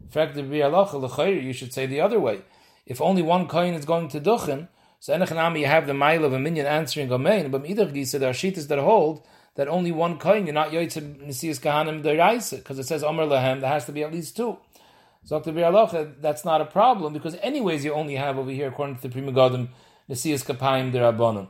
In 0.00 0.08
fact, 0.08 0.34
the 0.34 0.42
you 0.42 1.52
should 1.52 1.72
say 1.72 1.86
the 1.86 2.00
other 2.00 2.20
way. 2.20 2.42
If 2.86 3.00
only 3.00 3.22
one 3.22 3.48
coin 3.48 3.74
is 3.74 3.84
going 3.84 4.08
to 4.08 4.20
duchen, 4.20 4.68
so 5.00 5.16
enechanami 5.16 5.60
you 5.60 5.66
have 5.66 5.86
the 5.86 5.94
mile 5.94 6.24
of 6.24 6.32
a 6.32 6.38
minion 6.38 6.66
answering 6.66 7.08
Gomei, 7.08 7.50
but 7.50 7.66
either 7.66 7.86
gisa 7.86 8.18
there 8.18 8.30
are 8.30 8.32
shitas 8.32 8.68
that 8.68 8.78
hold 8.78 9.22
that 9.54 9.66
only 9.66 9.90
one 9.90 10.18
coin, 10.18 10.46
you're 10.46 10.54
not 10.54 10.70
Yotzim 10.70 11.16
Nisias 11.26 11.58
Kahanim 11.58 12.02
Deraisa, 12.02 12.58
because 12.58 12.78
it 12.78 12.86
says 12.86 13.02
Omer 13.02 13.24
Lahem, 13.24 13.60
there 13.60 13.68
has 13.68 13.86
to 13.86 13.92
be 13.92 14.04
at 14.04 14.12
least 14.12 14.36
two. 14.36 14.56
Dr. 15.28 15.52
Bir 15.52 16.14
that's 16.20 16.44
not 16.44 16.60
a 16.60 16.64
problem 16.64 17.12
because 17.12 17.36
anyways 17.42 17.84
you 17.84 17.92
only 17.92 18.14
have 18.14 18.38
over 18.38 18.50
here, 18.50 18.68
according 18.68 18.96
to 18.96 19.02
the 19.02 19.08
Pri 19.10 19.20
Megadim, 19.20 19.68
Nesias 20.08 20.42
Kapayim 20.44 20.90
Derabonim. 20.90 21.48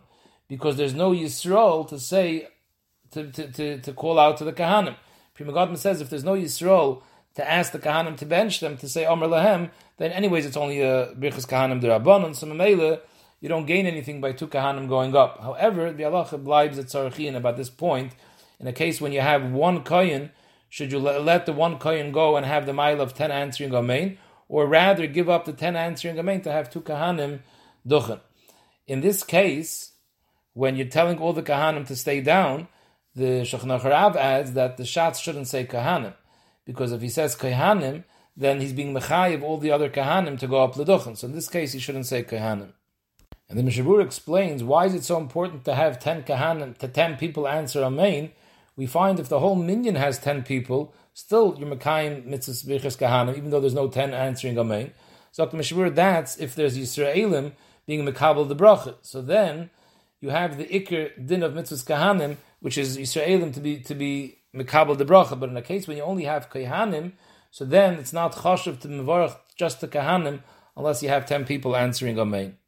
Because 0.48 0.76
there's 0.76 0.94
no 0.94 1.12
Yisrael 1.12 1.88
to 1.88 1.98
say, 1.98 2.48
to, 3.12 3.30
to, 3.30 3.52
to, 3.52 3.78
to 3.80 3.92
call 3.92 4.18
out 4.18 4.36
to 4.38 4.44
the 4.44 4.52
Kahanim. 4.52 4.96
Pri 5.34 5.46
Megadim 5.46 5.76
says 5.76 6.00
if 6.00 6.10
there's 6.10 6.24
no 6.24 6.34
Yisrael 6.34 7.02
to 7.36 7.48
ask 7.48 7.70
the 7.70 7.78
Kahanim 7.78 8.16
to 8.16 8.26
bench 8.26 8.58
them, 8.58 8.76
to 8.78 8.88
say 8.88 9.06
Omer 9.06 9.28
Lahem, 9.28 9.70
then 9.98 10.10
anyways 10.10 10.44
it's 10.44 10.56
only 10.56 10.80
a 10.80 11.14
Birchas 11.14 11.46
Kahanim 11.46 11.80
Derabonim. 11.80 12.34
So 12.34 12.48
Mamela, 12.48 13.00
you 13.40 13.48
don't 13.48 13.66
gain 13.66 13.86
anything 13.86 14.20
by 14.20 14.32
two 14.32 14.48
Kahanim 14.48 14.88
going 14.88 15.14
up. 15.14 15.40
However, 15.40 15.92
the 15.92 16.02
Allah 16.02 16.26
blives 16.36 16.80
at 16.80 16.86
Tzarachin 16.86 17.36
about 17.36 17.56
this 17.56 17.70
point, 17.70 18.16
in 18.58 18.66
a 18.66 18.72
case 18.72 19.00
when 19.00 19.12
you 19.12 19.20
have 19.20 19.52
one 19.52 19.84
Kayin, 19.84 20.30
should 20.68 20.92
you 20.92 20.98
let 20.98 21.46
the 21.46 21.52
one 21.52 21.78
kohen 21.78 22.12
go 22.12 22.36
and 22.36 22.44
have 22.44 22.66
the 22.66 22.72
mile 22.72 23.00
of 23.00 23.14
ten 23.14 23.30
answering 23.30 23.74
amen, 23.74 24.18
or 24.48 24.66
rather 24.66 25.06
give 25.06 25.28
up 25.28 25.44
the 25.44 25.52
ten 25.52 25.76
answering 25.76 26.18
amen 26.18 26.40
to 26.42 26.52
have 26.52 26.70
two 26.70 26.80
kahanim 26.80 27.40
duchen? 27.86 28.20
In 28.86 29.00
this 29.00 29.22
case, 29.22 29.92
when 30.54 30.76
you're 30.76 30.86
telling 30.86 31.18
all 31.18 31.32
the 31.32 31.42
kahanim 31.42 31.86
to 31.86 31.96
stay 31.96 32.20
down, 32.20 32.68
the 33.14 33.42
Aruch 33.42 34.16
adds 34.16 34.52
that 34.52 34.76
the 34.76 34.84
shots 34.84 35.20
shouldn't 35.20 35.48
say 35.48 35.64
kahanim, 35.64 36.14
because 36.64 36.92
if 36.92 37.00
he 37.00 37.08
says 37.08 37.36
kahanim, 37.36 38.04
then 38.36 38.60
he's 38.60 38.72
being 38.72 38.94
mechayiv 38.94 39.42
all 39.42 39.58
the 39.58 39.72
other 39.72 39.90
kahanim 39.90 40.38
to 40.38 40.46
go 40.46 40.62
up 40.62 40.74
the 40.74 40.84
leduchen. 40.84 41.16
So 41.16 41.26
in 41.26 41.34
this 41.34 41.48
case, 41.48 41.72
he 41.72 41.80
shouldn't 41.80 42.06
say 42.06 42.22
kahanim. 42.22 42.72
And 43.48 43.58
the 43.58 43.62
Mishabur 43.62 44.04
explains 44.04 44.62
why 44.62 44.86
is 44.86 44.94
it 44.94 45.04
so 45.04 45.18
important 45.18 45.64
to 45.64 45.74
have 45.74 45.98
ten 45.98 46.22
kahanim, 46.22 46.76
to 46.78 46.88
ten 46.88 47.16
people 47.16 47.48
answer 47.48 47.82
amen, 47.82 48.32
we 48.78 48.86
find 48.86 49.18
if 49.18 49.28
the 49.28 49.40
whole 49.40 49.56
minion 49.56 49.96
has 49.96 50.20
10 50.20 50.44
people, 50.44 50.94
still 51.12 51.56
you're 51.58 51.68
Mekayim 51.68 52.28
mitzvahs 52.28 52.64
bichas 52.64 52.96
kahana, 52.96 53.36
even 53.36 53.50
though 53.50 53.58
there's 53.58 53.74
no 53.74 53.88
10 53.88 54.14
answering 54.14 54.56
Amen. 54.56 54.92
So 55.32 55.44
Mishmur, 55.48 55.92
that's 55.92 56.38
if 56.38 56.54
there's 56.54 56.78
Yisraelim 56.78 57.52
being 57.86 58.06
Mekabel 58.06 58.46
the 58.46 58.54
bracha. 58.54 58.94
So 59.02 59.20
then 59.20 59.70
you 60.20 60.30
have 60.30 60.58
the 60.58 60.66
Iker 60.66 61.26
din 61.26 61.42
of 61.42 61.54
mitzvahs 61.54 61.84
kahanim, 61.84 62.36
which 62.60 62.78
is 62.78 62.96
Yisraelim 62.96 63.52
to 63.54 63.60
be 63.60 63.80
to 63.80 63.96
be 63.96 64.38
Mekabel 64.54 64.96
the 64.96 65.04
bracha. 65.04 65.38
But 65.38 65.48
in 65.48 65.56
a 65.56 65.62
case 65.62 65.88
when 65.88 65.96
you 65.96 66.04
only 66.04 66.24
have 66.24 66.48
kahanim, 66.48 67.14
So 67.50 67.64
then 67.64 67.94
it's 67.94 68.12
not 68.12 68.36
choshev 68.36 68.78
to 68.82 68.88
mevorach 68.88 69.36
just 69.56 69.80
the 69.80 69.88
kahanim 69.88 70.44
unless 70.76 71.02
you 71.02 71.08
have 71.08 71.26
ten 71.26 71.44
people 71.44 71.74
answering 71.74 72.16
amen. 72.16 72.58